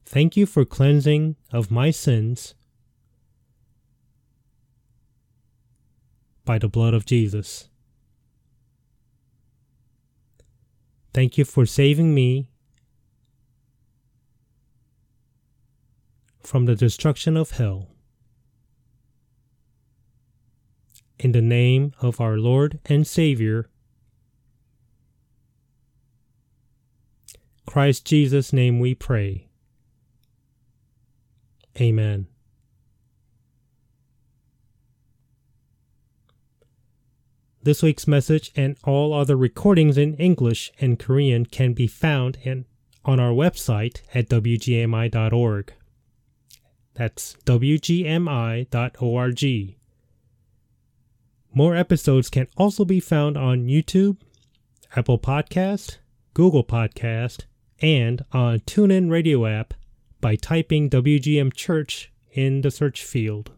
Thank 0.07 0.35
you 0.35 0.47
for 0.47 0.65
cleansing 0.65 1.37
of 1.53 1.71
my 1.71 1.91
sins 1.91 2.55
by 6.49 6.59
the 6.59 6.67
blood 6.67 6.95
of 6.95 7.05
Jesus. 7.05 7.69
Thank 11.13 11.37
you 11.37 11.45
for 11.45 11.67
saving 11.67 12.15
me 12.15 12.49
from 16.43 16.65
the 16.65 16.75
destruction 16.75 17.37
of 17.37 17.51
hell. 17.51 17.89
in 21.19 21.33
the 21.33 21.43
name 21.43 21.93
of 22.01 22.21
our 22.21 22.37
Lord 22.37 22.79
and 22.87 23.07
Savior, 23.07 23.69
Christ 27.67 28.07
Jesus' 28.07 28.53
name 28.53 28.79
we 28.79 28.95
pray. 28.95 29.49
Amen. 31.81 32.29
This 37.63 37.83
week's 37.83 38.07
message 38.07 38.53
and 38.55 38.77
all 38.85 39.13
other 39.13 39.37
recordings 39.37 39.99
in 39.99 40.15
English 40.15 40.71
and 40.81 40.99
Korean 40.99 41.45
can 41.45 41.73
be 41.73 41.89
found 41.89 42.39
in, 42.43 42.67
on 43.05 43.19
our 43.19 43.33
website 43.33 44.03
at 44.15 44.29
wgmi.org. 44.29 45.73
That's 46.95 47.37
wgmi.org. 47.45 48.65
More 51.53 51.75
episodes 51.75 52.31
can 52.31 52.47
also 52.57 52.85
be 52.85 53.01
found 53.01 53.37
on 53.37 53.67
YouTube, 53.67 54.19
Apple 54.95 55.19
Podcast, 55.19 55.99
Google 56.35 56.63
Podcast, 56.63 57.45
and 57.81 58.25
on 58.33 58.61
TuneIn 58.61 59.11
Radio 59.11 59.47
app 59.47 59.75
by 60.21 60.37
typing 60.37 60.89
WGM 60.89 61.53
Church 61.53 62.13
in 62.31 62.61
the 62.61 62.71
search 62.71 63.03
field. 63.03 63.51